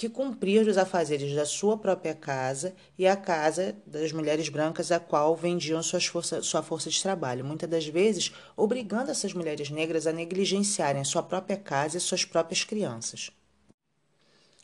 que 0.00 0.08
cumprir 0.08 0.66
os 0.66 0.78
afazeres 0.78 1.34
da 1.34 1.44
sua 1.44 1.76
própria 1.76 2.14
casa 2.14 2.74
e 2.96 3.06
a 3.06 3.14
casa 3.14 3.76
das 3.86 4.12
mulheres 4.12 4.48
brancas 4.48 4.90
a 4.90 4.98
qual 4.98 5.36
vendiam 5.36 5.82
suas 5.82 6.06
força, 6.06 6.42
sua 6.42 6.62
força 6.62 6.88
de 6.88 7.02
trabalho, 7.02 7.44
muitas 7.44 7.68
das 7.68 7.86
vezes 7.86 8.32
obrigando 8.56 9.10
essas 9.10 9.34
mulheres 9.34 9.68
negras 9.68 10.06
a 10.06 10.12
negligenciarem 10.12 11.02
a 11.02 11.04
sua 11.04 11.22
própria 11.22 11.58
casa 11.58 11.98
e 11.98 12.00
suas 12.00 12.24
próprias 12.24 12.64
crianças. 12.64 13.30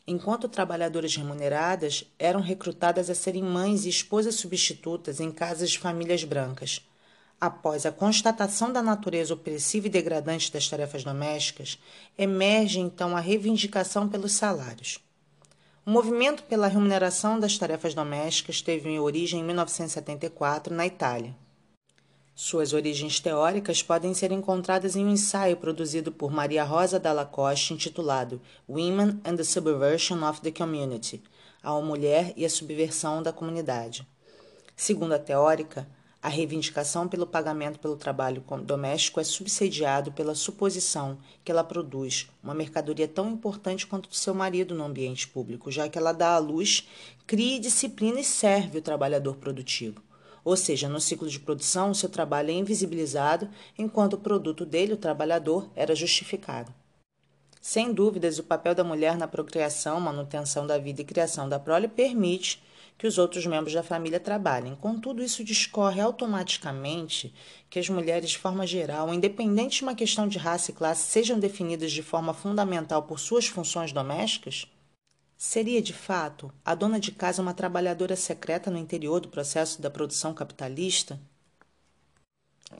Enquanto 0.07 0.49
trabalhadoras 0.49 1.15
remuneradas 1.15 2.03
eram 2.17 2.41
recrutadas 2.41 3.07
a 3.07 3.13
serem 3.13 3.43
mães 3.43 3.85
e 3.85 3.89
esposas 3.89 4.33
substitutas 4.33 5.19
em 5.19 5.29
casas 5.29 5.69
de 5.69 5.77
famílias 5.77 6.23
brancas. 6.23 6.83
Após 7.39 7.85
a 7.85 7.91
constatação 7.91 8.73
da 8.73 8.81
natureza 8.81 9.35
opressiva 9.35 9.85
e 9.85 9.91
degradante 9.91 10.51
das 10.51 10.67
tarefas 10.67 11.03
domésticas, 11.03 11.77
emerge 12.17 12.79
então 12.79 13.15
a 13.15 13.19
reivindicação 13.19 14.09
pelos 14.09 14.31
salários. 14.31 14.99
O 15.87 15.89
movimento 15.89 16.43
pela 16.43 16.67
remuneração 16.67 17.39
das 17.39 17.57
tarefas 17.57 17.93
domésticas 17.93 18.61
teve 18.61 18.99
origem 18.99 19.39
em 19.39 19.43
1974 19.45 20.75
na 20.75 20.85
Itália. 20.85 21.33
Suas 22.35 22.73
origens 22.73 23.21
teóricas 23.21 23.81
podem 23.81 24.13
ser 24.13 24.33
encontradas 24.33 24.97
em 24.97 25.05
um 25.05 25.09
ensaio 25.09 25.55
produzido 25.55 26.11
por 26.11 26.29
Maria 26.29 26.65
Rosa 26.65 26.99
Dalla 26.99 27.23
Costa 27.23 27.73
intitulado 27.73 28.41
Women 28.67 29.21
and 29.23 29.37
the 29.37 29.45
Subversion 29.45 30.29
of 30.29 30.41
the 30.41 30.51
Community 30.51 31.23
A 31.63 31.79
Mulher 31.79 32.33
e 32.35 32.43
a 32.43 32.49
Subversão 32.49 33.23
da 33.23 33.31
Comunidade. 33.31 34.05
Segundo 34.75 35.13
a 35.13 35.19
teórica, 35.19 35.87
a 36.21 36.29
reivindicação 36.29 37.07
pelo 37.07 37.27
pagamento 37.27 37.79
pelo 37.79 37.95
trabalho 37.95 38.43
doméstico 38.63 39.19
é 39.19 39.23
subsidiado 39.23 40.11
pela 40.11 40.33
suposição 40.33 41.17
que 41.43 41.51
ela 41.51 41.63
produz 41.63 42.27
uma 42.41 42.53
mercadoria 42.53 43.07
tão 43.07 43.29
importante 43.29 43.85
quanto 43.85 44.13
seu 44.15 44.33
marido 44.33 44.73
no 44.73 44.83
ambiente 44.83 45.27
público, 45.27 45.71
já 45.71 45.87
que 45.87 45.97
ela 45.97 46.11
dá 46.11 46.33
à 46.33 46.37
luz, 46.39 46.87
cria 47.25 47.59
disciplina 47.59 48.19
e 48.19 48.23
serve 48.23 48.79
o 48.79 48.81
trabalhador 48.81 49.35
produtivo. 49.35 50.01
Ou 50.43 50.55
seja, 50.55 50.87
no 50.87 50.99
ciclo 50.99 51.29
de 51.29 51.39
produção, 51.39 51.93
seu 51.93 52.09
trabalho 52.09 52.49
é 52.49 52.53
invisibilizado, 52.53 53.49
enquanto 53.77 54.13
o 54.13 54.17
produto 54.17 54.65
dele, 54.65 54.93
o 54.93 54.97
trabalhador, 54.97 55.69
era 55.75 55.93
justificado. 55.93 56.73
Sem 57.61 57.91
dúvidas, 57.91 58.39
o 58.39 58.43
papel 58.43 58.73
da 58.73 58.83
mulher 58.83 59.17
na 59.17 59.27
procriação, 59.27 59.99
manutenção 59.99 60.65
da 60.65 60.77
vida 60.77 61.01
e 61.01 61.05
criação 61.05 61.49
da 61.49 61.59
prole 61.59 61.89
permite 61.89 62.63
que 62.97 63.05
os 63.05 63.17
outros 63.17 63.45
membros 63.45 63.73
da 63.73 63.83
família 63.83 64.19
trabalhem. 64.19 64.75
Contudo, 64.75 65.23
isso 65.23 65.43
discorre 65.43 66.01
automaticamente 66.01 67.33
que 67.69 67.77
as 67.77 67.87
mulheres, 67.89 68.31
de 68.31 68.37
forma 68.37 68.65
geral, 68.65 69.13
independente 69.13 69.77
de 69.77 69.83
uma 69.83 69.93
questão 69.93 70.27
de 70.27 70.37
raça 70.37 70.71
e 70.71 70.73
classe, 70.73 71.11
sejam 71.11 71.39
definidas 71.39 71.91
de 71.91 72.01
forma 72.01 72.33
fundamental 72.33 73.03
por 73.03 73.19
suas 73.19 73.45
funções 73.47 73.91
domésticas? 73.91 74.65
Seria, 75.37 75.81
de 75.81 75.93
fato, 75.93 76.51
a 76.65 76.73
dona 76.73 76.99
de 76.99 77.11
casa 77.11 77.43
uma 77.43 77.53
trabalhadora 77.53 78.15
secreta 78.15 78.71
no 78.71 78.79
interior 78.79 79.19
do 79.19 79.27
processo 79.27 79.79
da 79.79 79.89
produção 79.89 80.33
capitalista? 80.33 81.19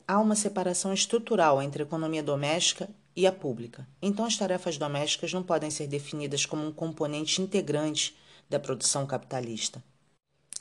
Há 0.07 0.19
uma 0.19 0.35
separação 0.35 0.91
estrutural 0.91 1.61
entre 1.61 1.83
a 1.83 1.85
economia 1.85 2.23
doméstica 2.23 2.89
e 3.15 3.27
a 3.27 3.31
pública. 3.31 3.87
Então, 4.01 4.25
as 4.25 4.35
tarefas 4.35 4.77
domésticas 4.77 5.31
não 5.31 5.43
podem 5.43 5.69
ser 5.69 5.85
definidas 5.85 6.47
como 6.47 6.65
um 6.65 6.71
componente 6.71 7.41
integrante 7.41 8.17
da 8.49 8.59
produção 8.59 9.05
capitalista. 9.05 9.83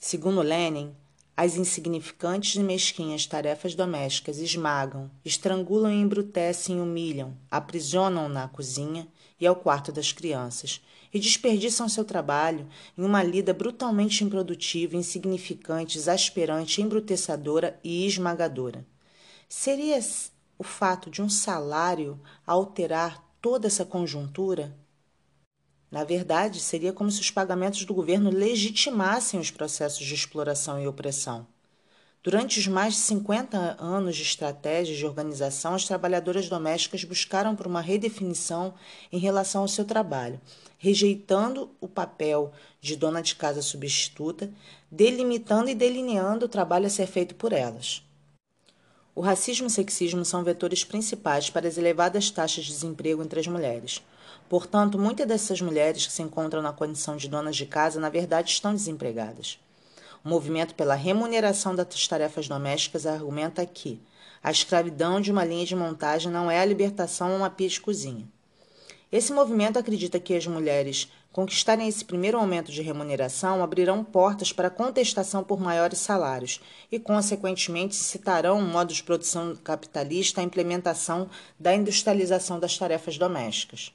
Segundo 0.00 0.42
Lenin, 0.42 0.94
as 1.36 1.56
insignificantes 1.56 2.54
e 2.54 2.60
mesquinhas 2.60 3.26
tarefas 3.26 3.74
domésticas 3.74 4.38
esmagam, 4.38 5.10
estrangulam 5.24 5.92
e 5.92 6.00
embrutecem 6.00 6.78
e 6.78 6.80
humilham, 6.80 7.36
aprisionam 7.50 8.28
na 8.28 8.48
cozinha 8.48 9.06
e 9.38 9.46
ao 9.46 9.56
quarto 9.56 9.92
das 9.92 10.12
crianças 10.12 10.80
e 11.12 11.18
desperdiçam 11.18 11.88
seu 11.88 12.04
trabalho 12.04 12.66
em 12.96 13.04
uma 13.04 13.22
lida 13.22 13.52
brutalmente 13.52 14.24
improdutiva, 14.24 14.96
insignificante, 14.96 15.98
exasperante, 15.98 16.80
embrutecedora 16.80 17.78
e 17.84 18.06
esmagadora. 18.06 18.86
Seria 19.48 19.98
o 20.58 20.64
fato 20.64 21.10
de 21.10 21.20
um 21.20 21.28
salário 21.28 22.18
alterar 22.46 23.22
toda 23.40 23.66
essa 23.66 23.84
conjuntura? 23.84 24.74
Na 25.90 26.04
verdade, 26.04 26.60
seria 26.60 26.92
como 26.92 27.10
se 27.10 27.20
os 27.20 27.30
pagamentos 27.30 27.84
do 27.84 27.94
governo 27.94 28.30
legitimassem 28.30 29.38
os 29.38 29.50
processos 29.50 30.04
de 30.04 30.14
exploração 30.14 30.80
e 30.80 30.86
opressão. 30.88 31.46
Durante 32.26 32.58
os 32.58 32.66
mais 32.66 32.94
de 32.94 33.00
50 33.02 33.76
anos 33.78 34.16
de 34.16 34.22
estratégia 34.22 34.96
de 34.96 35.06
organização, 35.06 35.74
as 35.74 35.84
trabalhadoras 35.84 36.48
domésticas 36.48 37.04
buscaram 37.04 37.54
por 37.54 37.68
uma 37.68 37.80
redefinição 37.80 38.74
em 39.12 39.18
relação 39.18 39.62
ao 39.62 39.68
seu 39.68 39.84
trabalho, 39.84 40.40
rejeitando 40.76 41.70
o 41.80 41.86
papel 41.86 42.52
de 42.80 42.96
dona 42.96 43.22
de 43.22 43.36
casa 43.36 43.62
substituta, 43.62 44.50
delimitando 44.90 45.70
e 45.70 45.74
delineando 45.74 46.46
o 46.46 46.48
trabalho 46.48 46.86
a 46.86 46.90
ser 46.90 47.06
feito 47.06 47.36
por 47.36 47.52
elas. 47.52 48.02
O 49.14 49.20
racismo 49.20 49.66
e 49.66 49.68
o 49.68 49.70
sexismo 49.70 50.24
são 50.24 50.42
vetores 50.42 50.82
principais 50.82 51.48
para 51.48 51.68
as 51.68 51.78
elevadas 51.78 52.28
taxas 52.28 52.64
de 52.64 52.72
desemprego 52.72 53.22
entre 53.22 53.38
as 53.38 53.46
mulheres. 53.46 54.02
Portanto, 54.48 54.96
muitas 54.98 55.26
dessas 55.26 55.60
mulheres 55.60 56.06
que 56.06 56.12
se 56.12 56.22
encontram 56.22 56.62
na 56.62 56.72
condição 56.72 57.16
de 57.16 57.28
donas 57.28 57.56
de 57.56 57.66
casa, 57.66 57.98
na 57.98 58.08
verdade, 58.08 58.50
estão 58.50 58.72
desempregadas. 58.72 59.58
O 60.24 60.28
movimento 60.28 60.74
pela 60.74 60.94
remuneração 60.94 61.74
das 61.74 62.06
tarefas 62.06 62.46
domésticas 62.46 63.06
argumenta 63.06 63.66
que 63.66 64.00
a 64.42 64.50
escravidão 64.52 65.20
de 65.20 65.32
uma 65.32 65.44
linha 65.44 65.66
de 65.66 65.74
montagem 65.74 66.30
não 66.30 66.48
é 66.48 66.60
a 66.60 66.64
libertação 66.64 67.32
a 67.32 67.36
uma 67.36 67.50
pia 67.50 67.68
de 67.68 67.80
cozinha. 67.80 68.28
Esse 69.10 69.32
movimento 69.32 69.78
acredita 69.78 70.20
que 70.20 70.34
as 70.34 70.46
mulheres 70.46 71.10
conquistarem 71.32 71.88
esse 71.88 72.04
primeiro 72.04 72.38
aumento 72.38 72.70
de 72.70 72.82
remuneração 72.82 73.62
abrirão 73.62 74.04
portas 74.04 74.52
para 74.52 74.70
contestação 74.70 75.42
por 75.42 75.60
maiores 75.60 75.98
salários 75.98 76.60
e, 76.90 76.98
consequentemente, 76.98 77.96
incitarão 77.96 78.58
um 78.58 78.66
modo 78.66 78.94
de 78.94 79.02
produção 79.02 79.56
capitalista 79.56 80.40
à 80.40 80.44
implementação 80.44 81.28
da 81.58 81.74
industrialização 81.74 82.60
das 82.60 82.78
tarefas 82.78 83.18
domésticas. 83.18 83.92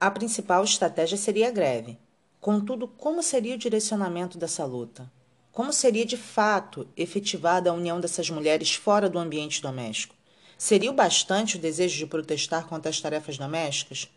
A 0.00 0.10
principal 0.10 0.64
estratégia 0.64 1.18
seria 1.18 1.48
a 1.48 1.50
greve, 1.50 1.98
Contudo, 2.40 2.88
como 2.88 3.22
seria 3.22 3.54
o 3.54 3.58
direcionamento 3.58 4.38
dessa 4.38 4.64
luta? 4.64 5.12
Como 5.52 5.74
seria 5.74 6.06
de 6.06 6.16
fato 6.16 6.88
efetivada 6.96 7.68
a 7.68 7.74
união 7.74 8.00
dessas 8.00 8.30
mulheres 8.30 8.74
fora 8.74 9.10
do 9.10 9.18
ambiente 9.18 9.60
doméstico? 9.60 10.14
Seria 10.56 10.90
o 10.90 10.94
bastante 10.94 11.56
o 11.56 11.58
desejo 11.58 11.98
de 11.98 12.06
protestar 12.06 12.66
contra 12.66 12.88
as 12.88 12.98
tarefas 12.98 13.36
domésticas? 13.36 14.10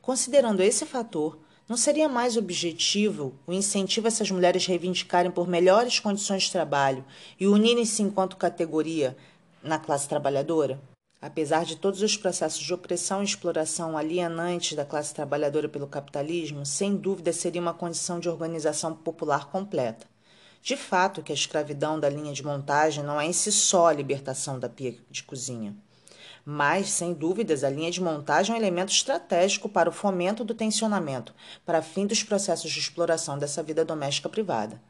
Considerando 0.00 0.62
esse 0.62 0.86
fator, 0.86 1.36
não 1.68 1.76
seria 1.76 2.08
mais 2.08 2.36
objetivo 2.36 3.34
o 3.48 3.52
incentivo 3.52 4.06
a 4.06 4.08
essas 4.08 4.30
mulheres 4.30 4.64
reivindicarem 4.64 5.32
por 5.32 5.48
melhores 5.48 5.98
condições 5.98 6.44
de 6.44 6.52
trabalho 6.52 7.04
e 7.40 7.48
unirem-se 7.48 8.00
enquanto 8.00 8.36
categoria 8.36 9.16
na 9.60 9.76
classe 9.76 10.08
trabalhadora? 10.08 10.80
Apesar 11.20 11.64
de 11.64 11.76
todos 11.76 12.02
os 12.02 12.16
processos 12.16 12.60
de 12.60 12.74
opressão 12.74 13.22
e 13.22 13.24
exploração 13.24 13.96
alienantes 13.96 14.76
da 14.76 14.84
classe 14.84 15.14
trabalhadora 15.14 15.68
pelo 15.68 15.86
capitalismo, 15.86 16.66
sem 16.66 16.94
dúvida 16.94 17.32
seria 17.32 17.60
uma 17.60 17.72
condição 17.72 18.20
de 18.20 18.28
organização 18.28 18.94
popular 18.94 19.46
completa. 19.46 20.06
De 20.60 20.76
fato, 20.76 21.22
que 21.22 21.32
a 21.32 21.34
escravidão 21.34 21.98
da 21.98 22.10
linha 22.10 22.32
de 22.32 22.44
montagem 22.44 23.02
não 23.02 23.20
é 23.20 23.24
em 23.24 23.32
si 23.32 23.50
só 23.50 23.86
a 23.86 23.92
libertação 23.92 24.58
da 24.58 24.68
pia 24.68 24.96
de 25.10 25.22
cozinha. 25.22 25.74
Mas, 26.44 26.90
sem 26.90 27.14
dúvidas, 27.14 27.64
a 27.64 27.70
linha 27.70 27.90
de 27.90 28.00
montagem 28.02 28.54
é 28.54 28.58
um 28.58 28.60
elemento 28.60 28.92
estratégico 28.92 29.68
para 29.68 29.88
o 29.88 29.92
fomento 29.92 30.44
do 30.44 30.54
tensionamento, 30.54 31.34
para 31.64 31.82
fim 31.82 32.06
dos 32.06 32.22
processos 32.22 32.70
de 32.70 32.78
exploração 32.78 33.38
dessa 33.38 33.62
vida 33.62 33.84
doméstica 33.84 34.28
privada. 34.28 34.80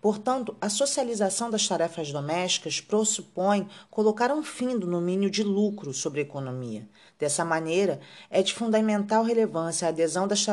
Portanto, 0.00 0.56
a 0.60 0.70
socialização 0.70 1.50
das 1.50 1.68
tarefas 1.68 2.10
domésticas 2.10 2.80
pressupõe 2.80 3.68
colocar 3.90 4.32
um 4.32 4.42
fim 4.42 4.78
do 4.78 4.86
domínio 4.86 5.30
de 5.30 5.42
lucro 5.42 5.92
sobre 5.92 6.20
a 6.20 6.22
economia. 6.22 6.88
Dessa 7.18 7.44
maneira, 7.44 8.00
é 8.30 8.42
de 8.42 8.54
fundamental 8.54 9.22
relevância 9.22 9.86
a 9.86 9.90
adesão 9.90 10.26
das, 10.26 10.46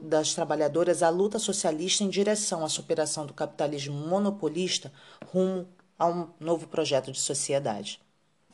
das 0.00 0.34
trabalhadoras 0.34 1.02
à 1.02 1.10
luta 1.10 1.38
socialista 1.38 2.04
em 2.04 2.08
direção 2.08 2.64
à 2.64 2.68
superação 2.68 3.26
do 3.26 3.34
capitalismo 3.34 3.94
monopolista 3.94 4.90
rumo 5.26 5.68
a 5.98 6.06
um 6.06 6.28
novo 6.40 6.66
projeto 6.66 7.12
de 7.12 7.20
sociedade. 7.20 8.03